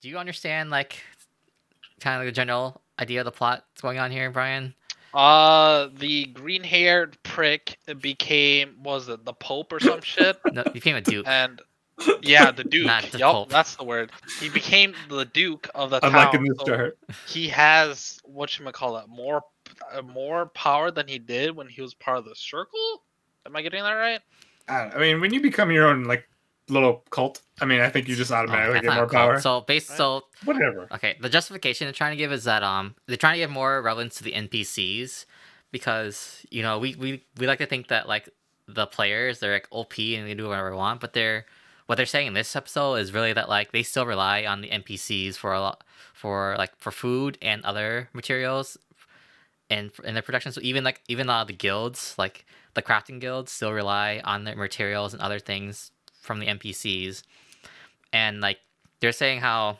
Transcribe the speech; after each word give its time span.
do 0.00 0.08
you 0.08 0.18
understand 0.18 0.70
like 0.70 1.02
kind 2.00 2.20
of 2.20 2.26
the 2.26 2.32
general 2.32 2.80
idea 3.00 3.20
of 3.20 3.24
the 3.24 3.30
plot 3.32 3.64
that's 3.72 3.82
going 3.82 3.98
on 3.98 4.10
here, 4.10 4.30
Brian? 4.30 4.74
Uh, 5.14 5.88
the 5.96 6.26
green-haired 6.26 7.16
prick 7.22 7.78
became 8.00 8.74
was 8.82 9.08
it 9.08 9.24
the 9.24 9.32
Pope 9.32 9.72
or 9.72 9.80
some 9.80 10.00
shit? 10.02 10.38
No, 10.52 10.62
he 10.64 10.70
became 10.70 10.96
a 10.96 11.00
duke. 11.00 11.26
And 11.26 11.60
yeah, 12.20 12.50
the 12.50 12.64
Duke. 12.70 12.86
Not 12.86 13.04
the 13.10 13.18
Yup, 13.18 13.32
Pope. 13.32 13.48
that's 13.50 13.74
the 13.76 13.84
word. 13.84 14.12
He 14.40 14.48
became 14.48 14.94
the 15.08 15.24
Duke 15.24 15.68
of 15.74 15.90
the 15.90 15.96
I'm 16.04 16.12
town. 16.12 16.26
liking 16.26 16.44
this 16.44 16.58
so 16.64 16.90
he 17.26 17.48
has 17.48 18.20
what 18.24 18.56
you 18.58 18.64
call 18.70 18.98
it 18.98 19.08
more 19.08 19.42
uh, 19.92 20.02
more 20.02 20.46
power 20.46 20.90
than 20.90 21.08
he 21.08 21.18
did 21.18 21.54
when 21.56 21.68
he 21.68 21.80
was 21.82 21.94
part 21.94 22.18
of 22.18 22.24
the 22.24 22.34
Circle. 22.34 23.02
Am 23.46 23.56
I 23.56 23.62
getting 23.62 23.82
that 23.82 23.92
right? 23.92 24.20
I, 24.68 24.82
don't- 24.84 24.94
I 24.94 24.98
mean, 24.98 25.20
when 25.20 25.32
you 25.32 25.40
become 25.40 25.70
your 25.70 25.86
own 25.88 26.04
like 26.04 26.28
little 26.70 27.04
cult, 27.10 27.42
I 27.60 27.64
mean, 27.64 27.80
I 27.80 27.88
think 27.88 28.08
you 28.08 28.16
just 28.16 28.30
Oh, 28.30 28.36
automatically 28.36 28.74
that's 28.74 28.86
get 28.86 28.94
more 28.94 29.06
power. 29.06 29.40
So 29.40 29.62
based 29.62 29.90
Right. 29.90 29.96
so 29.96 30.24
Whatever. 30.44 30.88
Okay, 30.92 31.16
the 31.20 31.28
justification 31.28 31.86
they're 31.86 31.92
trying 31.92 32.12
to 32.12 32.16
give 32.16 32.32
is 32.32 32.44
that 32.44 32.62
um 32.62 32.94
they're 33.06 33.16
trying 33.16 33.34
to 33.34 33.40
give 33.40 33.50
more 33.50 33.82
relevance 33.82 34.16
to 34.16 34.24
the 34.24 34.32
NPCs 34.32 35.26
because 35.72 36.46
you 36.50 36.62
know 36.62 36.78
we 36.78 36.94
we, 36.94 37.24
we 37.38 37.46
like 37.46 37.58
to 37.58 37.66
think 37.66 37.88
that 37.88 38.08
like 38.08 38.28
the 38.66 38.86
players 38.86 39.38
they're 39.38 39.52
like 39.52 39.68
OP 39.70 39.98
and 39.98 40.26
they 40.26 40.34
do 40.34 40.48
whatever 40.48 40.70
they 40.70 40.76
want, 40.76 41.00
but 41.00 41.12
they're 41.12 41.46
what 41.86 41.96
they're 41.96 42.06
saying 42.06 42.26
in 42.26 42.34
this 42.34 42.54
episode 42.54 42.94
is 42.96 43.12
really 43.12 43.32
that 43.32 43.48
like 43.48 43.72
they 43.72 43.82
still 43.82 44.06
rely 44.06 44.44
on 44.44 44.60
the 44.60 44.68
NPCs 44.68 45.36
for 45.36 45.52
a 45.52 45.60
lot 45.60 45.84
for 46.12 46.54
like 46.58 46.76
for 46.76 46.90
food 46.90 47.38
and 47.40 47.64
other 47.64 48.10
materials 48.12 48.76
and 49.70 49.90
in 50.04 50.14
their 50.14 50.22
production. 50.22 50.52
So 50.52 50.60
even 50.62 50.84
like 50.84 51.02
even 51.08 51.28
uh, 51.28 51.44
the 51.44 51.52
guilds 51.52 52.14
like 52.18 52.46
the 52.74 52.82
crafting 52.82 53.20
guilds 53.20 53.52
still 53.52 53.72
rely 53.72 54.20
on 54.24 54.44
their 54.44 54.56
materials 54.56 55.12
and 55.12 55.22
other 55.22 55.38
things 55.38 55.90
from 56.28 56.40
the 56.40 56.46
NPCs, 56.46 57.22
and 58.12 58.40
like 58.40 58.58
they're 59.00 59.12
saying 59.12 59.40
how 59.40 59.78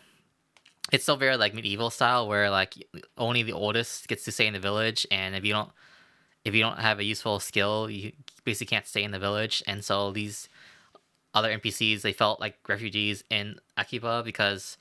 it's 0.92 1.04
still 1.04 1.16
very 1.16 1.36
like 1.36 1.52
medieval 1.52 1.90
style 1.90 2.26
where 2.26 2.48
like 2.48 2.74
only 3.18 3.42
the 3.42 3.52
oldest 3.52 4.08
gets 4.08 4.24
to 4.24 4.32
stay 4.32 4.46
in 4.46 4.54
the 4.54 4.58
village. 4.58 5.06
And 5.10 5.36
if 5.36 5.44
you 5.44 5.52
don't 5.52 5.70
if 6.44 6.54
you 6.54 6.62
don't 6.62 6.78
have 6.78 6.98
a 6.98 7.04
useful 7.04 7.38
skill 7.40 7.90
you 7.90 8.12
basically 8.44 8.68
can't 8.74 8.86
stay 8.86 9.04
in 9.04 9.10
the 9.10 9.18
village. 9.18 9.62
And 9.66 9.84
so 9.84 10.10
these 10.10 10.48
other 11.34 11.56
npcs 11.58 12.00
they 12.00 12.14
felt 12.14 12.40
like 12.40 12.56
refugees 12.66 13.22
in 13.28 13.60
akiba 13.76 14.22
because 14.24 14.78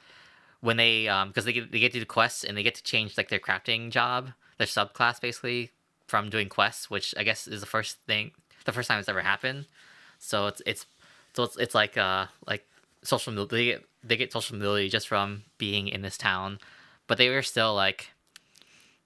when 0.61 0.77
they 0.77 1.09
um 1.09 1.27
because 1.27 1.43
they 1.43 1.51
get, 1.51 1.71
they 1.73 1.79
get 1.79 1.91
to 1.91 1.99
do 1.99 2.05
quests 2.05 2.45
and 2.45 2.57
they 2.57 2.63
get 2.63 2.73
to 2.75 2.83
change 2.83 3.17
like 3.17 3.27
their 3.27 3.37
crafting 3.37 3.91
job 3.91 4.29
their 4.57 4.65
subclass 4.65 5.19
basically 5.19 5.71
from 6.07 6.29
doing 6.29 6.47
quests 6.47 6.89
which 6.89 7.13
i 7.17 7.23
guess 7.23 7.47
is 7.47 7.59
the 7.59 7.67
first 7.67 7.97
thing 8.07 8.31
the 8.67 8.73
first 8.73 8.87
time 8.87 8.99
it's 8.99 9.09
ever 9.09 9.21
happened. 9.21 9.65
So 10.19 10.45
it's 10.45 10.61
it's 10.67 10.85
so 11.37 11.43
it's, 11.43 11.57
it's 11.57 11.75
like 11.75 11.97
uh 11.97 12.25
like 12.47 12.65
social 13.03 13.45
they 13.47 13.65
get, 13.65 13.85
they 14.03 14.17
get 14.17 14.33
social 14.33 14.57
mobility 14.57 14.89
just 14.89 15.07
from 15.07 15.43
being 15.59 15.87
in 15.87 16.01
this 16.01 16.17
town 16.17 16.59
but 17.07 17.19
they 17.19 17.29
were 17.29 17.43
still 17.43 17.75
like 17.75 18.11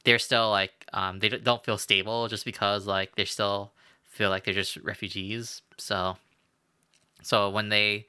they're 0.04 0.20
still 0.20 0.50
like 0.50 0.86
um 0.94 1.20
they 1.20 1.30
don't- 1.30 1.64
feel 1.66 1.78
stable 1.78 2.28
just 2.28 2.46
because 2.46 2.88
like 2.88 3.16
they 3.16 3.26
still 3.26 3.72
feel 4.04 4.30
like 4.30 4.44
they're 4.44 4.54
just 4.54 4.78
refugees. 4.78 5.62
So 5.78 6.18
so 7.22 7.50
when 7.50 7.70
they 7.70 8.08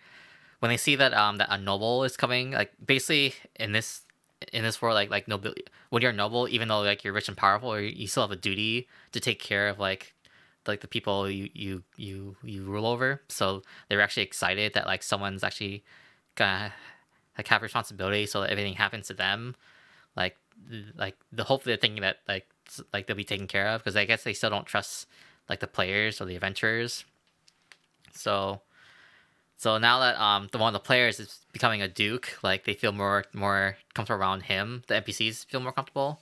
when 0.61 0.71
they 0.71 0.77
see 0.77 0.97
that 0.97 1.13
um 1.15 1.37
that 1.39 1.49
a 1.51 1.59
noble 1.59 2.05
is 2.05 2.17
coming 2.17 2.53
like 2.53 2.73
basically 2.85 3.35
in 3.57 3.73
this 3.73 4.03
in 4.53 4.65
this 4.65 4.83
world 4.83 4.95
like 4.95 5.11
like 5.11 5.29
noble 5.29 5.55
when 5.91 6.03
you're 6.03 6.13
noble 6.13 6.49
even 6.49 6.69
though 6.69 6.81
like 6.81 7.05
you're 7.05 7.13
rich 7.13 7.29
and 7.29 7.37
powerful 7.37 7.79
you 7.81 8.07
still 8.07 8.25
have 8.25 8.33
a 8.33 8.37
duty 8.37 8.89
to 9.13 9.21
take 9.21 9.41
care 9.41 9.69
of 9.69 9.79
like 9.79 10.15
like 10.67 10.81
the 10.81 10.89
people 10.89 11.31
you 11.31 11.49
you 11.55 11.83
you 11.97 12.37
you 12.43 12.65
rule 12.65 12.87
over. 12.87 13.21
So 13.29 13.63
they're 13.89 14.01
actually 14.01 14.25
excited 14.25 14.75
that 14.75 14.87
like 14.87 15.03
someone's 15.03 15.45
actually 15.45 15.85
gonna 16.35 16.73
like 17.37 17.49
have 17.49 17.63
responsibility 17.63 18.27
so 18.27 18.41
that 18.43 18.51
everything 18.51 18.75
happens 18.75 19.09
to 19.09 19.15
them. 19.15 19.55
Like 20.17 20.37
like 20.97 21.17
the 21.33 21.45
hopefully 21.45 21.73
they're 21.73 21.81
thinking 21.81 22.03
that 22.03 22.19
like 22.29 22.47
like 22.93 23.07
they'll 23.07 23.17
be 23.17 23.25
taken 23.25 23.47
care 23.47 23.69
of 23.69 23.81
because 23.83 23.97
i 23.97 24.05
guess 24.05 24.23
they 24.23 24.33
still 24.33 24.51
don't 24.51 24.67
trust 24.67 25.07
like 25.49 25.61
the 25.61 25.67
players 25.67 26.21
or 26.21 26.27
the 26.27 26.37
adventurers. 26.37 27.05
So 28.15 28.61
so 29.57 29.79
now 29.79 30.01
that 30.01 30.21
um 30.21 30.49
the 30.53 30.59
one 30.59 30.75
of 30.75 30.81
the 30.81 30.87
players 30.87 31.21
is 31.21 31.41
becoming 31.53 31.83
a 31.83 31.89
duke 31.89 32.39
like 32.43 32.65
they 32.65 32.75
feel 32.75 32.93
more 32.93 33.25
more 33.33 33.77
comfortable 33.95 34.21
around 34.21 34.43
him. 34.43 34.83
The 34.87 34.95
npcs 34.95 35.47
feel 35.47 35.61
more 35.61 35.73
comfortable. 35.73 36.21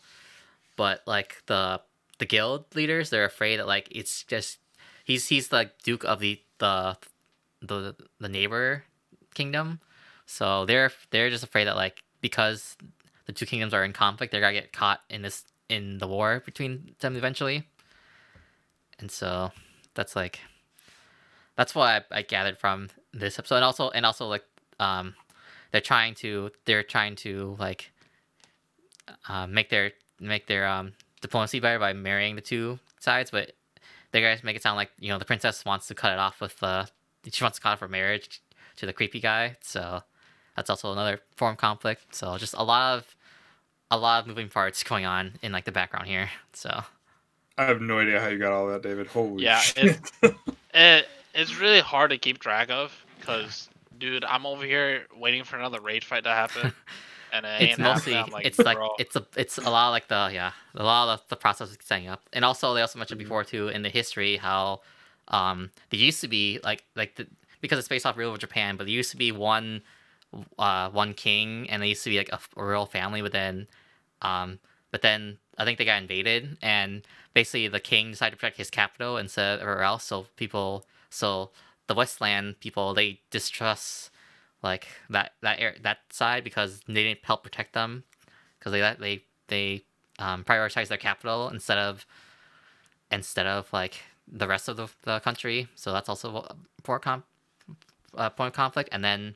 But 0.76 1.02
like 1.06 1.42
the 1.46 1.80
the 2.20 2.26
guild 2.26 2.64
leaders 2.76 3.10
they're 3.10 3.24
afraid 3.24 3.58
that 3.58 3.66
like 3.66 3.88
it's 3.90 4.22
just 4.24 4.58
he's 5.04 5.26
he's 5.26 5.50
like 5.50 5.82
duke 5.82 6.04
of 6.04 6.20
the 6.20 6.40
the 6.58 6.96
the 7.60 7.96
the 8.20 8.28
neighbor 8.28 8.84
kingdom. 9.34 9.80
So 10.26 10.64
they're 10.66 10.92
they're 11.10 11.30
just 11.30 11.44
afraid 11.44 11.66
that 11.66 11.76
like 11.76 12.02
because 12.20 12.76
the 13.26 13.32
two 13.32 13.46
kingdoms 13.46 13.74
are 13.74 13.84
in 13.84 13.92
conflict 13.92 14.32
they're 14.32 14.40
gonna 14.40 14.52
get 14.52 14.72
caught 14.72 15.00
in 15.08 15.22
this 15.22 15.44
in 15.68 15.98
the 15.98 16.06
war 16.06 16.42
between 16.44 16.94
them 17.00 17.16
eventually. 17.16 17.66
And 18.98 19.10
so 19.10 19.50
that's 19.94 20.14
like 20.14 20.40
that's 21.56 21.74
what 21.74 22.06
I, 22.12 22.18
I 22.18 22.22
gathered 22.22 22.58
from 22.58 22.90
this 23.12 23.38
episode. 23.38 23.56
And 23.56 23.64
also 23.64 23.90
and 23.90 24.06
also 24.06 24.26
like 24.26 24.44
um 24.78 25.14
they're 25.72 25.80
trying 25.80 26.14
to 26.16 26.50
they're 26.64 26.82
trying 26.82 27.16
to 27.16 27.56
like 27.58 27.90
uh, 29.28 29.46
make 29.46 29.70
their 29.70 29.92
make 30.20 30.46
their 30.46 30.68
um 30.68 30.92
diplomacy 31.20 31.60
better 31.60 31.78
by 31.78 31.92
marrying 31.92 32.36
the 32.36 32.42
two 32.42 32.78
sides 32.98 33.30
but 33.30 33.52
they 34.12 34.20
guys 34.20 34.42
make 34.42 34.56
it 34.56 34.62
sound 34.62 34.76
like 34.76 34.90
you 34.98 35.08
know 35.08 35.18
the 35.18 35.24
princess 35.24 35.64
wants 35.64 35.86
to 35.86 35.94
cut 35.94 36.12
it 36.12 36.18
off 36.18 36.40
with 36.40 36.62
uh 36.62 36.84
she 37.30 37.44
wants 37.44 37.58
to 37.58 37.62
cut 37.62 37.72
off 37.72 37.80
her 37.80 37.88
marriage 37.88 38.42
to 38.76 38.86
the 38.86 38.92
creepy 38.92 39.20
guy 39.20 39.56
so 39.60 40.02
that's 40.56 40.70
also 40.70 40.92
another 40.92 41.20
form 41.36 41.52
of 41.52 41.58
conflict 41.58 42.14
so 42.14 42.36
just 42.38 42.54
a 42.54 42.62
lot 42.62 42.98
of 42.98 43.16
a 43.90 43.98
lot 43.98 44.22
of 44.22 44.26
moving 44.26 44.48
parts 44.48 44.82
going 44.82 45.04
on 45.04 45.32
in 45.42 45.52
like 45.52 45.64
the 45.64 45.72
background 45.72 46.06
here 46.06 46.30
so 46.52 46.82
I 47.60 47.64
have 47.64 47.82
no 47.82 47.98
idea 47.98 48.18
how 48.18 48.28
you 48.28 48.38
got 48.38 48.52
all 48.52 48.68
that, 48.68 48.82
David. 48.82 49.06
Holy 49.08 49.44
Yeah, 49.44 49.58
shit. 49.58 50.00
It 50.72 51.06
it's 51.34 51.58
really 51.58 51.80
hard 51.80 52.10
to 52.10 52.16
keep 52.16 52.38
track 52.38 52.70
of 52.70 53.04
because, 53.18 53.68
dude, 53.98 54.24
I'm 54.24 54.46
over 54.46 54.64
here 54.64 55.04
waiting 55.14 55.44
for 55.44 55.58
another 55.58 55.80
rage 55.80 56.06
fight 56.06 56.24
to 56.24 56.30
happen, 56.30 56.72
and 57.32 57.46
it 57.46 57.62
it's 57.62 57.78
mostly. 57.78 58.12
Like, 58.14 58.46
it's 58.46 58.58
like 58.58 58.76
bro. 58.76 58.90
it's 58.98 59.16
a 59.16 59.26
it's 59.36 59.58
a 59.58 59.70
lot 59.70 59.90
like 59.90 60.08
the 60.08 60.30
yeah 60.32 60.52
a 60.74 60.82
lot 60.82 61.08
of 61.08 61.26
the 61.28 61.36
process 61.36 61.70
of 61.70 61.78
setting 61.82 62.08
up 62.08 62.22
and 62.32 62.44
also 62.44 62.74
they 62.74 62.80
also 62.80 62.98
mentioned 62.98 63.20
Mm-hmm. 63.20 63.28
before 63.28 63.44
too 63.44 63.68
in 63.68 63.82
the 63.82 63.88
history 63.88 64.36
how 64.36 64.80
um 65.28 65.70
there 65.90 66.00
used 66.00 66.20
to 66.20 66.28
be 66.28 66.58
like 66.64 66.84
like 66.96 67.16
the, 67.16 67.26
because 67.60 67.78
it's 67.78 67.88
based 67.88 68.06
off 68.06 68.16
real 68.16 68.36
Japan 68.36 68.76
but 68.76 68.84
there 68.86 68.94
used 68.94 69.10
to 69.10 69.16
be 69.16 69.32
one 69.32 69.82
uh 70.58 70.88
one 70.90 71.14
king 71.14 71.68
and 71.70 71.82
they 71.82 71.88
used 71.88 72.04
to 72.04 72.10
be 72.10 72.18
like 72.18 72.30
a, 72.32 72.38
a 72.56 72.64
royal 72.64 72.86
family 72.86 73.20
but 73.22 73.32
then 73.32 73.66
um 74.22 74.58
but 74.90 75.02
then 75.02 75.38
I 75.58 75.64
think 75.64 75.78
they 75.78 75.84
got 75.84 76.00
invaded 76.00 76.56
and 76.62 77.02
basically 77.34 77.68
the 77.68 77.80
king 77.80 78.10
decided 78.12 78.32
to 78.32 78.36
protect 78.36 78.56
his 78.56 78.70
capital 78.70 79.16
instead 79.16 79.54
of 79.56 79.60
everywhere 79.62 79.84
else 79.84 80.04
so 80.04 80.26
people 80.36 80.84
so 81.10 81.50
the 81.86 81.94
westland 81.94 82.58
people 82.60 82.94
they 82.94 83.20
distrust 83.30 84.09
like 84.62 84.88
that 85.08 85.32
that 85.40 85.60
air, 85.60 85.74
that 85.82 85.98
side 86.10 86.44
because 86.44 86.80
they 86.86 87.04
didn't 87.04 87.20
help 87.22 87.42
protect 87.42 87.72
them 87.72 88.04
because 88.58 88.72
they 88.72 88.96
they 88.98 89.22
they 89.48 89.84
um, 90.18 90.44
prioritize 90.44 90.88
their 90.88 90.98
capital 90.98 91.48
instead 91.48 91.78
of 91.78 92.06
instead 93.10 93.46
of 93.46 93.72
like 93.72 94.02
the 94.30 94.46
rest 94.46 94.68
of 94.68 94.76
the, 94.76 94.88
the 95.02 95.20
country. 95.20 95.68
So 95.74 95.92
that's 95.92 96.08
also 96.08 96.46
a 98.14 98.30
point 98.30 98.48
of 98.48 98.52
conflict. 98.52 98.88
And 98.92 99.02
then 99.04 99.34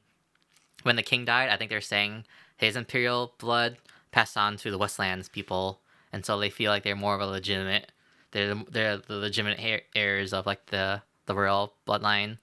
when 0.82 0.96
the 0.96 1.02
king 1.02 1.24
died, 1.24 1.48
I 1.48 1.56
think 1.56 1.70
they're 1.70 1.80
saying 1.80 2.24
his 2.56 2.76
imperial 2.76 3.34
blood 3.38 3.78
passed 4.12 4.36
on 4.36 4.56
to 4.58 4.70
the 4.70 4.78
Westlands 4.78 5.28
people, 5.28 5.80
and 6.12 6.24
so 6.24 6.38
they 6.38 6.50
feel 6.50 6.70
like 6.70 6.84
they're 6.84 6.94
more 6.94 7.14
of 7.14 7.20
a 7.20 7.26
legitimate. 7.26 7.90
They're 8.30 8.54
the, 8.54 8.64
they're 8.70 8.96
the 8.98 9.16
legitimate 9.16 9.84
heirs 9.94 10.32
of 10.32 10.46
like 10.46 10.66
the 10.66 11.02
the 11.26 11.34
royal 11.34 11.74
bloodline. 11.86 12.38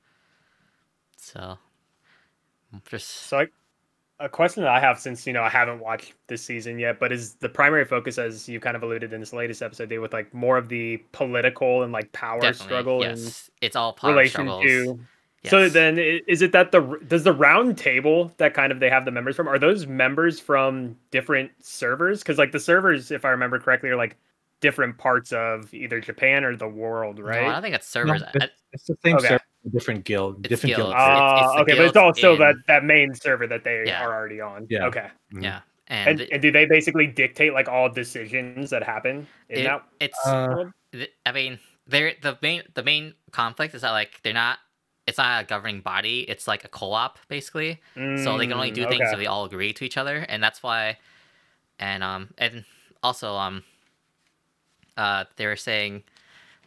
So 1.17 1.59
just 2.85 3.23
So, 3.23 3.39
I, 3.39 3.47
a 4.19 4.29
question 4.29 4.63
that 4.63 4.71
I 4.71 4.79
have, 4.79 4.99
since 4.99 5.25
you 5.27 5.33
know 5.33 5.43
I 5.43 5.49
haven't 5.49 5.79
watched 5.79 6.13
this 6.27 6.43
season 6.43 6.79
yet, 6.79 6.99
but 6.99 7.11
is 7.11 7.35
the 7.35 7.49
primary 7.49 7.85
focus, 7.85 8.17
as 8.17 8.47
you 8.49 8.59
kind 8.59 8.75
of 8.77 8.83
alluded 8.83 9.13
in 9.13 9.19
this 9.19 9.33
latest 9.33 9.61
episode, 9.61 9.89
Dave, 9.89 10.01
with 10.01 10.13
like 10.13 10.33
more 10.33 10.57
of 10.57 10.69
the 10.69 10.97
political 11.11 11.83
and 11.83 11.91
like 11.93 12.11
power 12.13 12.41
definitely 12.41 12.53
struggle 12.53 13.03
yes, 13.03 13.49
it's 13.61 13.75
all 13.75 13.93
in 13.93 13.97
power 14.01 14.13
relation 14.13 14.25
struggles. 14.25 14.93
to. 14.93 14.99
So 15.43 15.69
then, 15.69 15.97
is 15.97 16.41
it 16.43 16.51
that 16.53 16.71
the 16.71 16.81
does 17.07 17.23
the 17.23 17.33
round 17.33 17.77
table 17.77 18.31
that 18.37 18.53
kind 18.53 18.71
of 18.71 18.79
they 18.79 18.89
have 18.89 19.05
the 19.05 19.11
members 19.11 19.35
from 19.35 19.47
are 19.47 19.59
those 19.59 19.87
members 19.87 20.39
from 20.39 20.97
different 21.11 21.51
servers? 21.61 22.19
Because 22.19 22.37
like 22.37 22.51
the 22.51 22.59
servers, 22.59 23.11
if 23.11 23.25
I 23.25 23.29
remember 23.29 23.59
correctly, 23.59 23.89
are 23.89 23.95
like 23.95 24.17
different 24.61 24.97
parts 24.99 25.33
of 25.33 25.73
either 25.73 25.99
Japan 25.99 26.43
or 26.43 26.55
the 26.55 26.67
world, 26.67 27.19
No, 27.19 27.23
right? 27.27 27.47
I 27.47 27.53
don't 27.53 27.61
think 27.63 27.75
it's 27.75 27.87
No, 28.03 28.13
servers. 28.13 28.23
it's, 28.35 28.47
it's 28.73 28.85
the 28.85 28.95
same 29.03 29.17
Okay. 29.17 29.27
server, 29.27 29.41
different 29.69 30.03
guild, 30.05 30.37
It's 30.39 30.49
different 30.49 30.75
guilds. 30.75 30.93
guild. 30.93 30.95
It's- 30.95 31.07
Ah, 31.19 31.43
it's 31.45 31.53
the 31.55 31.61
okay, 31.61 31.75
but 31.77 31.85
it's 31.87 31.97
also 31.97 32.33
in- 32.33 32.39
that 32.39 32.55
that 32.67 32.83
main 32.83 33.13
server 33.13 33.45
that 33.47 33.63
they 33.63 33.83
Yeah. 33.85 34.03
are 34.03 34.13
already 34.13 34.41
on. 34.41 34.65
Yeah. 34.69 34.85
Okay. 34.87 35.07
Mhm. 35.33 35.43
yeah, 35.43 35.61
And, 35.87 36.19
and, 36.21 36.31
and 36.33 36.41
do 36.41 36.51
they 36.51 36.65
basically 36.65 37.05
dictate 37.07 37.53
like 37.53 37.67
all 37.69 37.89
decisions 37.89 38.69
that 38.71 38.83
happen 38.83 39.27
in 39.49 39.59
it- 39.59 39.63
that? 39.65 39.83
it's. 39.99 40.27
Uh, 40.27 40.65
I 41.25 41.31
mean, 41.31 41.59
they're 41.87 42.13
the 42.21 42.37
main 42.41 42.63
the 42.73 42.83
main 42.83 43.13
conflict 43.31 43.75
is 43.75 43.81
that 43.81 43.91
like 43.91 44.19
they're 44.23 44.33
not 44.33 44.59
it's 45.07 45.17
not 45.17 45.43
a 45.43 45.45
governing 45.45 45.81
body. 45.81 46.21
It's 46.29 46.47
like 46.47 46.63
a 46.63 46.67
co-op 46.69 47.17
basically. 47.27 47.81
so 47.95 48.37
they 48.37 48.45
can 48.47 48.53
only 48.53 48.71
do 48.71 48.85
Mm, 48.85 48.89
things 48.89 49.01
okay. 49.01 49.11
if 49.11 49.17
they 49.19 49.25
all 49.25 49.45
agree 49.45 49.73
to 49.73 49.83
each 49.85 49.97
other, 49.97 50.25
and 50.29 50.43
that's 50.43 50.61
why. 50.63 50.97
And 51.79 52.03
um 52.03 52.29
and 52.37 52.65
also 53.03 53.35
um. 53.35 53.63
Uh, 54.97 55.23
they 55.37 55.45
were 55.47 55.55
saying, 55.55 56.03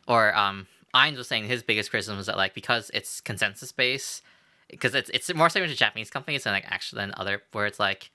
or 0.09 0.35
um, 0.35 0.67
Ainz 0.95 1.17
was 1.17 1.27
saying 1.29 1.45
his 1.47 1.63
biggest 1.63 1.91
criticism 1.91 2.17
was 2.17 2.27
that 2.27 2.37
like 2.37 2.55
because 2.55 2.91
it's 2.95 3.21
consensus 3.21 3.73
based, 3.73 4.23
because 4.71 4.95
it's 4.95 5.11
it's 5.11 5.33
more 5.35 5.49
similar 5.51 5.69
to 5.71 5.77
Japanese 5.77 6.11
companies 6.11 6.45
than 6.45 6.53
like 6.53 6.65
actually 6.69 7.01
than 7.03 7.13
other 7.17 7.43
where 7.53 7.67
it's 7.67 7.81
like 7.81 8.11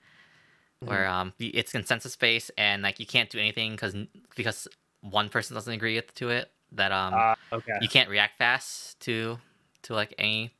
where 0.80 1.06
um 1.06 1.34
it's 1.38 1.72
consensus 1.72 2.16
based 2.16 2.50
and 2.56 2.82
like 2.82 2.98
you 2.98 3.04
can't 3.06 3.28
do 3.28 3.38
anything 3.38 3.72
because 3.72 3.94
because 4.34 4.66
one 5.02 5.28
person 5.28 5.54
doesn't 5.54 5.72
agree 5.74 5.96
with- 5.96 6.14
to 6.14 6.30
it 6.30 6.50
that 6.72 6.90
um 6.90 7.12
Ah, 7.14 7.36
okay. 7.52 7.72
you 7.82 7.88
can't 7.88 8.08
react 8.08 8.38
fast 8.38 8.98
to 9.00 9.38
to 9.82 9.92
like 9.94 10.14
any 10.18 10.54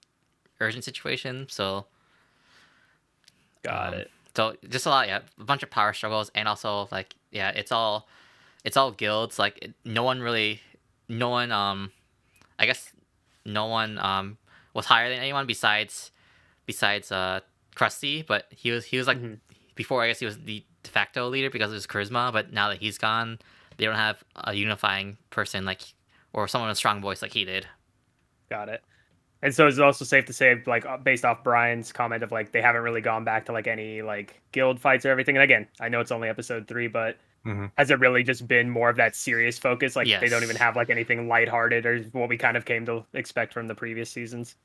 urgent 0.61 0.85
situation 0.85 1.47
so 1.49 1.87
Got 3.63 3.95
um, 3.95 4.01
it. 4.01 4.11
so 4.37 4.57
just 4.69 4.85
a 4.87 4.91
lot 4.91 5.09
yeah 5.09 5.21
a 5.39 5.45
bunch 5.45 5.63
of 5.63 5.71
power 5.71 5.93
struggles 5.95 6.31
and 6.35 6.47
also 6.49 6.89
like 6.91 7.15
yeah 7.31 7.51
it's 7.51 7.73
all 7.73 8.07
it's 8.65 8.77
all 8.77 8.91
guilds 8.91 9.39
like 9.39 9.71
no 9.85 10.03
one 10.03 10.21
really 10.21 10.61
no 11.09 11.29
one 11.31 11.51
um 11.53 11.93
i 12.61 12.67
guess 12.67 12.93
no 13.45 13.67
one 13.67 13.99
um 13.99 14.39
was 14.75 14.87
higher 14.87 15.09
than 15.09 15.19
anyone 15.19 15.47
besides 15.47 16.13
besides 16.67 17.11
uh 17.11 17.41
krusty 17.75 18.25
but 18.25 18.47
he 18.51 18.71
was 18.71 18.85
he 18.85 18.97
was 18.97 19.07
like 19.09 19.19
Mhm. 19.19 19.39
before 19.75 20.03
i 20.05 20.07
guess 20.07 20.21
he 20.21 20.27
was 20.27 20.39
the 20.39 20.65
de 20.85 20.91
facto 20.91 21.29
leader 21.29 21.51
because 21.51 21.71
of 21.71 21.75
his 21.75 21.87
charisma 21.87 22.33
but 22.33 22.53
now 22.53 22.69
that 22.69 22.79
he's 22.79 22.99
gone 22.99 23.39
they 23.77 23.85
don't 23.87 23.97
have 23.97 24.23
a 24.45 24.55
unifying 24.55 25.17
person 25.31 25.65
like 25.65 25.81
or 26.33 26.47
someone 26.47 26.69
with 26.69 26.77
a 26.77 26.79
strong 26.79 27.01
voice 27.01 27.23
like 27.23 27.33
he 27.33 27.45
did 27.45 27.67
Got 28.51 28.69
it. 28.69 28.83
And 29.43 29.55
so 29.55 29.69
it's 29.69 29.79
also 29.79 30.05
safe 30.05 30.25
to 30.27 30.33
say, 30.33 30.61
like, 30.67 30.85
uh, 30.85 30.97
based 30.97 31.25
off 31.25 31.45
Brian's 31.45 31.93
comment 31.93 32.23
of 32.25 32.33
like 32.33 32.51
they 32.53 32.61
haven't 32.61 32.83
really 32.83 33.01
gone 33.01 33.23
back 33.25 33.47
to 33.47 33.53
like 33.53 33.67
any 33.69 34.03
like 34.03 34.41
guild 34.53 34.81
fights 34.81 35.07
or 35.07 35.11
everything. 35.11 35.37
And 35.37 35.43
again, 35.45 35.69
I 35.81 35.89
know 35.89 36.01
it's 36.01 36.11
only 36.11 36.29
episode 36.29 36.67
three, 36.67 36.89
but 36.89 37.17
Mhm. 37.47 37.71
has 37.79 37.91
it 37.91 37.99
really 37.99 38.23
just 38.23 38.47
been 38.47 38.69
more 38.69 38.91
of 38.91 38.97
that 38.97 39.17
serious 39.17 39.59
focus? 39.59 39.97
Like 39.97 40.07
they 40.07 40.29
don't 40.29 40.43
even 40.43 40.57
have 40.57 40.77
like 40.77 40.91
anything 40.91 41.27
lighthearted 41.27 41.87
or 41.87 42.01
what 42.13 42.29
we 42.29 42.37
kind 42.37 42.57
of 42.57 42.65
came 42.67 42.85
to 42.87 43.05
expect 43.15 43.55
from 43.55 43.67
the 43.67 43.75
previous 43.75 44.11
seasons. 44.11 44.57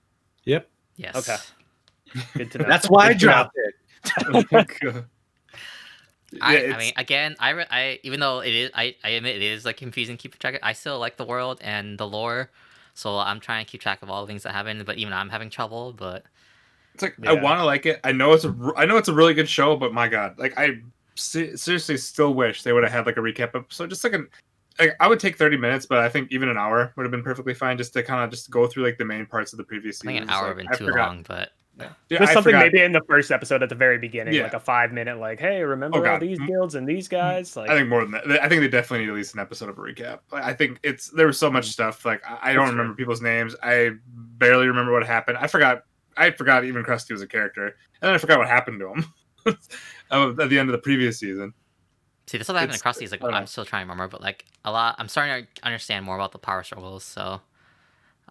Yep. 0.43 0.67
yes 0.97 1.15
Okay. 1.15 1.37
Good 2.35 2.51
to 2.51 2.57
know. 2.59 2.67
That's 2.67 2.89
why 2.89 3.05
I 3.05 3.07
Good 3.13 3.19
to 3.19 3.25
know. 3.25 3.31
dropped 3.31 3.57
it. 3.57 5.05
yeah, 6.33 6.41
I, 6.41 6.65
I 6.73 6.77
mean, 6.77 6.93
again, 6.97 7.35
I, 7.39 7.49
re- 7.51 7.65
I 7.69 7.99
even 8.03 8.19
though 8.19 8.41
it 8.41 8.53
is, 8.53 8.71
I, 8.73 8.95
I 9.03 9.09
admit 9.11 9.37
it 9.37 9.41
is 9.41 9.63
like 9.65 9.77
confusing 9.77 10.17
keep 10.17 10.37
track. 10.37 10.55
Of, 10.55 10.59
I 10.63 10.73
still 10.73 10.99
like 10.99 11.17
the 11.17 11.25
world 11.25 11.59
and 11.61 11.97
the 11.97 12.07
lore, 12.07 12.51
so 12.93 13.17
I'm 13.17 13.39
trying 13.39 13.65
to 13.65 13.71
keep 13.71 13.81
track 13.81 14.01
of 14.01 14.09
all 14.09 14.21
the 14.21 14.27
things 14.27 14.43
that 14.43 14.53
happen. 14.53 14.83
But 14.85 14.97
even 14.97 15.13
I'm 15.13 15.29
having 15.29 15.49
trouble. 15.49 15.93
But 15.93 16.25
It's 16.93 17.03
like 17.03 17.15
I 17.25 17.33
want 17.33 17.59
to 17.59 17.65
like 17.65 17.85
it. 17.85 17.99
I 18.03 18.11
know 18.11 18.33
it's 18.33 18.43
a, 18.43 18.55
I 18.75 18.85
know 18.85 18.97
it's 18.97 19.07
a 19.07 19.13
really 19.13 19.33
good 19.33 19.47
show, 19.49 19.75
but 19.77 19.93
my 19.93 20.07
god, 20.07 20.37
like 20.37 20.57
I 20.57 20.81
se- 21.15 21.55
seriously 21.55 21.97
still 21.97 22.33
wish 22.33 22.63
they 22.63 22.73
would 22.73 22.83
have 22.83 22.91
had 22.93 23.05
like 23.05 23.17
a 23.17 23.21
recap 23.21 23.55
episode, 23.55 23.89
just 23.89 24.03
like 24.03 24.13
an. 24.13 24.27
Like, 24.77 24.93
I 24.99 25.07
would 25.07 25.21
take 25.21 25.37
thirty 25.37 25.55
minutes, 25.55 25.85
but 25.85 25.99
I 25.99 26.09
think 26.09 26.31
even 26.33 26.49
an 26.49 26.57
hour 26.57 26.91
would 26.97 27.03
have 27.03 27.11
been 27.11 27.23
perfectly 27.23 27.53
fine, 27.53 27.77
just 27.77 27.93
to 27.93 28.03
kind 28.03 28.23
of 28.23 28.29
just 28.29 28.49
go 28.49 28.67
through 28.67 28.83
like 28.83 28.97
the 28.97 29.05
main 29.05 29.25
parts 29.25 29.53
of 29.53 29.57
the 29.57 29.63
previous 29.63 30.01
I 30.01 30.05
think 30.05 30.17
season. 30.19 30.29
an 30.29 30.35
hour 30.35 30.53
would 30.53 30.65
have 30.67 30.77
been 30.79 30.87
too 30.87 30.93
long. 30.93 31.23
But 31.25 31.51
Yeah, 31.79 31.89
Just 32.09 32.21
I 32.31 32.33
something 32.33 32.51
forgot. 32.53 32.65
maybe 32.65 32.81
in 32.83 32.91
the 32.91 33.01
first 33.07 33.31
episode 33.31 33.63
at 33.63 33.69
the 33.69 33.75
very 33.75 33.97
beginning, 33.97 34.33
Yeah. 34.33 34.43
like 34.43 34.53
a 34.53 34.59
five 34.59 34.91
minute, 34.93 35.17
like, 35.17 35.39
hey, 35.39 35.61
remember 35.63 36.05
Oh, 36.05 36.11
all 36.11 36.19
these 36.19 36.39
Mm. 36.39 36.47
guilds 36.47 36.75
and 36.75 36.85
these 36.87 37.07
guys? 37.07 37.55
Like, 37.55 37.69
I 37.69 37.75
think 37.77 37.87
more 37.89 38.01
than 38.01 38.11
that. 38.11 38.27
I 38.43 38.47
think 38.49 38.61
they 38.61 38.67
definitely 38.67 39.05
need 39.05 39.11
at 39.11 39.15
least 39.15 39.33
an 39.33 39.39
episode 39.39 39.69
of 39.69 39.77
a 39.77 39.81
recap. 39.81 40.19
I 40.33 40.51
think 40.53 40.79
it's 40.83 41.09
there 41.09 41.27
was 41.27 41.37
so 41.39 41.49
much 41.49 41.67
stuff. 41.67 42.03
Like 42.05 42.21
I, 42.29 42.51
I 42.51 42.53
don't 42.53 42.63
That's 42.63 42.71
true. 42.71 42.79
remember 42.79 42.95
people's 42.97 43.21
names. 43.21 43.55
I 43.63 43.91
barely 44.07 44.67
remember 44.67 44.91
what 44.91 45.05
happened. 45.05 45.37
I 45.37 45.47
forgot. 45.47 45.83
I 46.17 46.31
forgot 46.31 46.63
even 46.65 46.83
Krusty 46.83 47.11
was 47.11 47.21
a 47.21 47.27
character, 47.27 47.65
and 47.67 47.75
then 48.01 48.13
I 48.13 48.17
forgot 48.17 48.39
what 48.39 48.47
happened 48.49 48.79
to 48.81 48.89
him 48.93 49.05
Oh, 50.11 50.29
at 50.39 50.49
the 50.49 50.59
end 50.59 50.69
of 50.69 50.73
the 50.73 50.79
previous 50.79 51.19
season. 51.19 51.53
see, 52.27 52.37
this 52.37 52.47
that 52.47 52.55
happened 52.55 52.77
across 52.77 52.97
these. 52.97 53.11
Like 53.11 53.23
I'm 53.23 53.31
know. 53.31 53.45
still 53.45 53.65
trying 53.65 53.85
to 53.85 53.91
remember, 53.91 54.09
but 54.09 54.21
like 54.21 54.45
a 54.63 54.71
lot, 54.71 54.95
I'm 54.99 55.07
starting 55.07 55.47
to 55.55 55.65
understand 55.65 56.05
more 56.05 56.15
about 56.15 56.31
the 56.31 56.37
power 56.39 56.63
struggles. 56.63 57.03
So, 57.03 57.41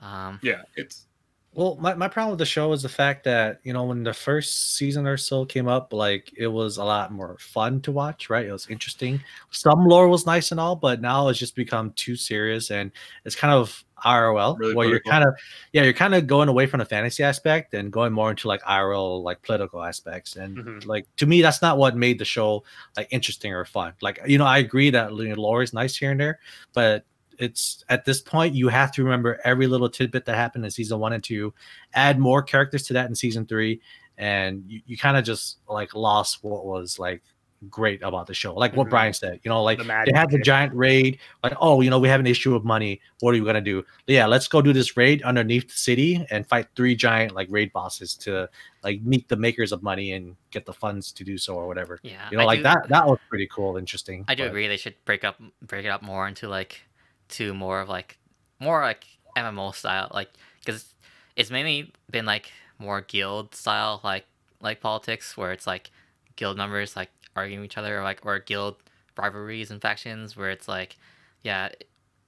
um, 0.01 0.41
Yeah, 0.43 0.63
it's 0.77 1.07
Well, 1.55 1.77
my, 1.81 1.95
my 1.95 2.09
problem 2.09 2.33
with 2.33 2.41
the 2.41 2.47
show 2.47 2.73
is 2.73 2.83
the 2.83 2.89
fact 2.89 3.23
that, 3.25 3.61
you 3.63 3.73
know, 3.73 3.85
when 3.85 4.03
the 4.03 4.13
first 4.13 4.75
season 4.75 5.07
or 5.07 5.17
so 5.17 5.45
came 5.45 5.69
up, 5.69 5.93
like 5.93 6.33
it 6.37 6.49
was 6.49 6.79
a 6.79 6.85
lot 6.85 7.13
more 7.13 7.37
fun 7.39 7.81
to 7.83 7.93
watch, 7.93 8.29
right? 8.29 8.45
It 8.47 8.51
was 8.53 8.67
interesting. 8.69 9.23
Some 9.51 9.85
lore 9.87 10.09
was 10.09 10.27
nice 10.27 10.51
and 10.51 10.59
all, 10.59 10.75
but 10.75 11.01
now 11.01 11.29
it's 11.29 11.39
just 11.39 11.55
become 11.55 11.93
too 11.93 12.17
serious 12.17 12.73
and 12.73 12.91
it's 13.25 13.37
kind 13.37 13.55
of 13.55 13.85
IRL 14.05 14.59
Really 14.59 14.75
where 14.75 14.87
you're 14.89 15.01
kind 15.01 15.23
of 15.25 15.33
yeah, 15.73 15.83
you're 15.85 15.93
kind 15.93 16.15
of 16.15 16.27
going 16.27 16.49
away 16.49 16.67
from 16.67 16.79
the 16.79 16.85
fantasy 16.85 17.23
aspect 17.23 17.73
and 17.73 17.93
going 17.93 18.13
more 18.13 18.31
into 18.31 18.49
like 18.49 18.61
IRL 18.65 19.23
like 19.23 19.41
political 19.43 19.83
aspects. 19.83 20.35
And 20.37 20.59
Mhm. 20.59 20.87
like 20.87 21.07
to 21.19 21.27
me, 21.27 21.41
that's 21.41 21.63
not 21.63 21.79
what 21.79 21.97
made 21.97 22.19
the 22.19 22.25
show 22.25 22.65
like 22.97 23.09
interesting 23.13 23.53
or 23.53 23.65
fun. 23.65 23.95
Like, 24.03 24.19
you 24.27 24.39
know, 24.39 24.45
I 24.47 24.59
agree 24.59 24.91
that 24.91 25.13
you 25.15 25.29
know, 25.29 25.41
lore 25.41 25.63
is 25.63 25.73
nice 25.73 25.97
here 25.97 26.11
and 26.11 26.21
there, 26.21 26.41
but 26.73 27.05
it's 27.39 27.85
at 27.89 28.05
this 28.05 28.21
point 28.21 28.55
you 28.55 28.69
have 28.69 28.93
to 28.93 29.05
remember 29.05 29.41
every 29.45 29.67
little 29.67 29.89
tidbit 29.89 30.25
that 30.27 30.35
happened 30.37 30.65
in 30.65 30.71
season 30.71 30.99
one 30.99 31.13
and 31.13 31.23
two. 31.25 31.53
Add 31.95 32.19
more 32.19 32.43
characters 32.43 32.83
to 32.85 32.93
that 32.95 33.09
in 33.09 33.15
season 33.15 33.47
three 33.47 33.81
and 34.19 34.63
you, 34.69 34.81
you 34.87 34.97
kind 34.97 35.17
of 35.17 35.25
just 35.25 35.59
like 35.69 35.95
lost 35.95 36.39
what 36.43 36.65
was 36.65 36.99
like 36.99 37.23
great 37.71 38.03
about 38.03 38.27
the 38.27 38.35
show. 38.35 38.53
Like 38.55 38.77
what 38.77 38.89
Mhm. 38.89 38.91
brian 38.91 39.13
said 39.15 39.41
you 39.43 39.49
know 39.49 39.63
like 39.63 39.79
The 39.79 39.85
they 39.85 39.89
magic, 39.89 40.15
had 40.15 40.31
the 40.31 40.39
giant 40.39 40.75
raid 40.75 41.19
like 41.43 41.55
oh 41.63 41.81
you 41.81 41.89
know 41.89 41.99
we 41.99 42.09
have 42.09 42.21
an 42.21 42.27
issue 42.27 42.55
of 42.55 42.63
money. 42.65 43.01
What 43.21 43.35
are 43.35 43.39
we 43.41 43.45
gonna 43.47 43.63
do? 43.63 43.85
Yeah 44.07 44.27
let's 44.27 44.47
go 44.49 44.61
do 44.61 44.73
this 44.75 44.97
raid 44.99 45.23
underneath 45.23 45.69
the 45.69 45.75
city 45.75 46.27
and 46.31 46.47
fight 46.47 46.67
three 46.77 46.95
giant 46.95 47.35
like 47.35 47.49
raid 47.51 47.73
bosses 47.73 48.15
to 48.19 48.51
like 48.83 49.01
meet 49.01 49.29
the 49.29 49.37
makers 49.37 49.73
of 49.73 49.83
money 49.83 50.13
and 50.13 50.37
get 50.51 50.67
the 50.67 50.75
funds 50.75 51.11
to 51.13 51.25
do 51.25 51.39
so 51.39 51.55
or 51.57 51.67
whatever. 51.67 51.99
Yeah, 52.03 52.29
you 52.31 52.37
know 52.37 52.43
I 52.43 52.47
like 52.47 52.59
do- 52.59 52.65
that 52.65 52.89
that 52.91 53.07
was 53.07 53.19
pretty 53.31 53.49
cool 53.51 53.79
interesting 53.79 54.27
I 54.29 54.35
do 54.35 54.43
but- 54.43 54.51
agree 54.51 54.69
they 54.69 54.77
should 54.77 54.95
break 55.07 55.25
up 55.25 55.41
break 55.63 55.87
it 55.87 55.89
up 55.89 56.03
more 56.03 56.29
into 56.29 56.49
like 56.49 56.83
to 57.29 57.55
more 57.55 57.81
of 57.81 57.89
like 57.89 58.19
more 58.61 58.81
like 58.83 59.05
MMO 59.37 59.75
style 59.75 60.11
like 60.15 60.31
because 60.61 60.95
it's 61.37 61.51
mainly 61.51 61.93
been 62.11 62.27
like 62.27 62.53
more 62.79 63.01
guild 63.01 63.55
style 63.55 64.01
like 64.05 64.27
like 64.61 64.81
politics 64.81 65.37
where 65.37 65.53
it's 65.53 65.67
like 65.67 65.91
guild 66.37 66.57
members 66.57 66.97
like 66.97 67.11
arguing 67.37 67.61
with 67.61 67.71
each 67.71 67.79
other 67.79 67.99
or 67.99 68.03
like 68.03 68.21
or 68.25 68.39
guild 68.39 68.77
rivalries 69.17 69.71
and 69.71 69.81
factions 69.81 70.37
where 70.37 70.51
it's 70.51 70.69
like 70.69 70.97
yeah 71.43 71.69